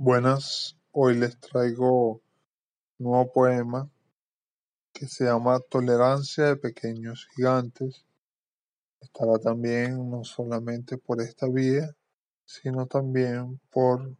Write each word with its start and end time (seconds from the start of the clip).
Buenas, 0.00 0.76
hoy 0.92 1.16
les 1.16 1.40
traigo 1.40 2.12
un 2.12 2.20
nuevo 3.00 3.32
poema 3.32 3.90
que 4.92 5.08
se 5.08 5.24
llama 5.24 5.58
Tolerancia 5.58 6.44
de 6.44 6.56
Pequeños 6.56 7.26
Gigantes. 7.34 8.06
Estará 9.00 9.40
también 9.40 10.08
no 10.08 10.22
solamente 10.22 10.98
por 10.98 11.20
esta 11.20 11.48
vía, 11.48 11.96
sino 12.44 12.86
también 12.86 13.58
por 13.70 14.14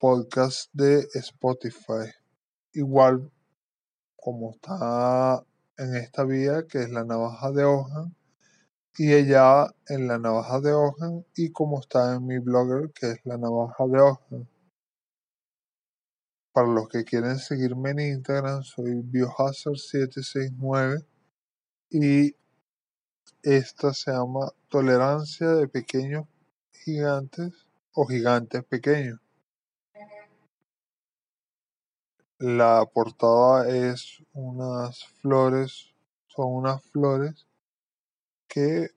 podcast 0.00 0.70
de 0.72 1.06
Spotify. 1.14 2.10
Igual 2.72 3.30
como 4.16 4.50
está 4.50 5.44
en 5.78 5.94
esta 5.94 6.24
vía 6.24 6.66
que 6.66 6.82
es 6.82 6.90
la 6.90 7.04
navaja 7.04 7.52
de 7.52 7.62
hoja 7.62 8.10
y 8.96 9.12
ella 9.12 9.66
en 9.88 10.06
la 10.06 10.18
navaja 10.18 10.60
de 10.60 10.72
hoja 10.72 11.10
y 11.34 11.50
como 11.50 11.80
está 11.80 12.14
en 12.14 12.26
mi 12.26 12.38
blogger 12.38 12.92
que 12.92 13.10
es 13.12 13.20
la 13.24 13.36
navaja 13.36 13.86
de 13.86 14.00
hoja. 14.00 14.36
Para 16.52 16.68
los 16.68 16.88
que 16.88 17.04
quieren 17.04 17.38
seguirme 17.38 17.90
en 17.90 18.00
Instagram 18.00 18.62
soy 18.62 19.02
biohazard769 19.02 21.04
y 21.90 22.36
esta 23.42 23.92
se 23.92 24.12
llama 24.12 24.52
Tolerancia 24.68 25.48
de 25.48 25.66
Pequeños 25.66 26.26
Gigantes 26.72 27.52
o 27.94 28.06
Gigantes 28.06 28.64
Pequeños. 28.64 29.18
La 32.38 32.86
portada 32.92 33.68
es 33.68 34.22
unas 34.32 35.04
flores, 35.20 35.92
son 36.28 36.54
unas 36.54 36.82
flores 36.90 37.46
que 38.54 38.94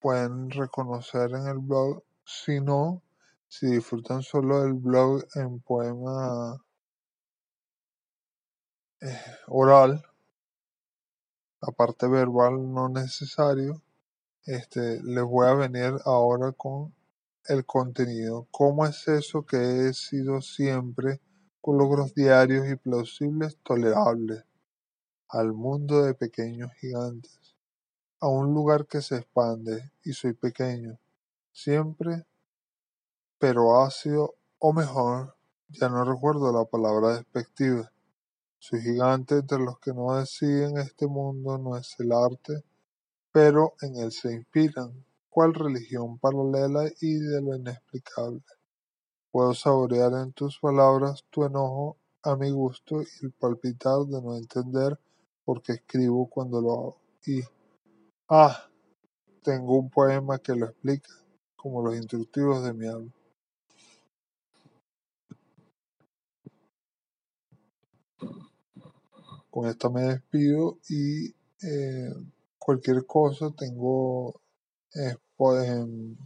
pueden 0.00 0.50
reconocer 0.50 1.32
en 1.32 1.48
el 1.48 1.58
blog. 1.58 2.02
Si 2.24 2.62
no, 2.62 3.02
si 3.46 3.66
disfrutan 3.66 4.22
solo 4.22 4.62
del 4.62 4.72
blog 4.72 5.22
en 5.34 5.60
poema 5.60 6.64
eh, 9.02 9.20
oral, 9.48 10.02
la 11.60 11.72
parte 11.72 12.08
verbal 12.08 12.72
no 12.72 12.88
necesario, 12.88 13.82
este, 14.46 15.02
les 15.02 15.24
voy 15.24 15.48
a 15.48 15.54
venir 15.54 16.00
ahora 16.06 16.52
con 16.52 16.94
el 17.48 17.66
contenido. 17.66 18.48
¿Cómo 18.50 18.86
es 18.86 19.06
eso 19.08 19.44
que 19.44 19.58
he 19.58 19.92
sido 19.92 20.40
siempre 20.40 21.20
con 21.60 21.76
logros 21.76 22.14
diarios 22.14 22.66
y 22.66 22.76
plausibles 22.76 23.58
tolerables 23.62 24.42
al 25.28 25.52
mundo 25.52 26.02
de 26.02 26.14
pequeños 26.14 26.72
gigantes? 26.80 27.55
A 28.20 28.28
un 28.28 28.54
lugar 28.54 28.86
que 28.86 29.02
se 29.02 29.16
expande 29.16 29.92
y 30.04 30.12
soy 30.12 30.32
pequeño, 30.32 30.98
siempre, 31.52 32.24
pero 33.38 33.82
ácido 33.82 34.34
o 34.58 34.72
mejor, 34.72 35.36
ya 35.68 35.88
no 35.88 36.04
recuerdo 36.04 36.52
la 36.52 36.64
palabra 36.64 37.16
despectiva. 37.16 37.90
Soy 38.58 38.80
gigante 38.80 39.36
entre 39.36 39.58
los 39.58 39.78
que 39.78 39.92
no 39.92 40.16
deciden 40.16 40.78
este 40.78 41.06
mundo 41.06 41.58
no 41.58 41.76
es 41.76 41.94
el 41.98 42.12
arte, 42.12 42.64
pero 43.30 43.74
en 43.82 43.96
él 43.96 44.12
se 44.12 44.32
inspiran, 44.32 45.04
cual 45.28 45.52
religión 45.54 46.18
paralela 46.18 46.90
y 47.00 47.18
de 47.18 47.42
lo 47.42 47.54
inexplicable. 47.54 48.42
Puedo 49.30 49.52
saborear 49.52 50.12
en 50.14 50.32
tus 50.32 50.58
palabras 50.58 51.24
tu 51.28 51.44
enojo 51.44 51.98
a 52.22 52.34
mi 52.36 52.50
gusto 52.50 53.02
y 53.02 53.26
el 53.26 53.32
palpitar 53.32 54.00
de 54.06 54.22
no 54.22 54.36
entender 54.36 54.98
por 55.44 55.62
qué 55.62 55.72
escribo 55.74 56.26
cuando 56.28 56.60
lo 56.60 56.72
hago. 56.72 56.96
Y 57.26 57.42
Ah, 58.28 58.68
tengo 59.44 59.78
un 59.78 59.88
poema 59.88 60.40
que 60.40 60.52
lo 60.56 60.66
explica, 60.66 61.12
como 61.54 61.80
los 61.80 61.94
instructivos 61.94 62.64
de 62.64 62.74
mi 62.74 62.88
alma. 62.88 63.12
Con 69.48 69.68
esto 69.68 69.92
me 69.92 70.02
despido 70.02 70.78
y 70.88 71.28
eh, 71.62 72.12
cualquier 72.58 73.06
cosa 73.06 73.52
tengo 73.56 74.40
en 74.92 76.18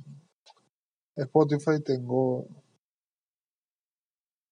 Spotify, 1.16 1.82
tengo 1.84 2.46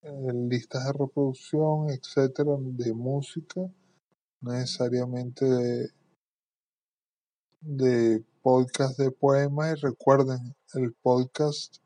eh, 0.03 0.33
listas 0.35 0.85
de 0.85 0.93
reproducción, 0.93 1.89
etcétera, 1.89 2.57
de 2.61 2.93
música, 2.93 3.63
necesariamente 4.43 5.47
de 5.47 5.91
de 7.61 8.25
podcast 8.43 8.99
de 8.99 9.11
poemas 9.11 9.77
y 9.77 9.81
recuerden, 9.81 10.55
el 10.75 10.93
podcast 10.95 11.79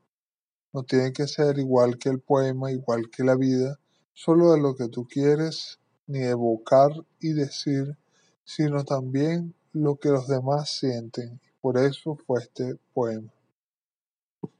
no 0.72 0.82
tiene 0.82 1.12
que 1.12 1.26
ser 1.26 1.58
igual 1.58 1.98
que 1.98 2.08
el 2.08 2.20
poema, 2.20 2.70
igual 2.70 3.10
que 3.10 3.24
la 3.24 3.36
vida, 3.36 3.78
solo 4.14 4.52
de 4.52 4.60
lo 4.60 4.74
que 4.74 4.88
tú 4.88 5.06
quieres, 5.06 5.78
ni 6.06 6.20
evocar 6.20 6.90
y 7.20 7.32
decir, 7.32 7.96
sino 8.44 8.84
también 8.84 9.54
lo 9.72 9.96
que 9.96 10.10
los 10.10 10.28
demás 10.28 10.70
sienten. 10.70 11.40
Por 11.60 11.78
eso 11.78 12.16
fue 12.26 12.40
este 12.40 12.76
poema. 12.92 13.30